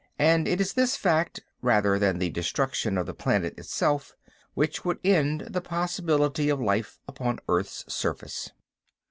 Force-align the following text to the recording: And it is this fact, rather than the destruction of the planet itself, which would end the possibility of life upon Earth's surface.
And 0.17 0.47
it 0.47 0.59
is 0.59 0.73
this 0.73 0.97
fact, 0.97 1.41
rather 1.61 1.99
than 1.99 2.17
the 2.17 2.31
destruction 2.31 2.97
of 2.97 3.05
the 3.05 3.13
planet 3.13 3.53
itself, 3.59 4.15
which 4.55 4.83
would 4.83 4.97
end 5.03 5.41
the 5.41 5.61
possibility 5.61 6.49
of 6.49 6.59
life 6.59 6.99
upon 7.07 7.37
Earth's 7.47 7.85
surface. 7.87 8.49